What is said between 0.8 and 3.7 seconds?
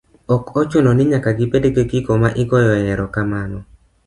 ni nyaka gibed gigiko ma igoyoe erokamano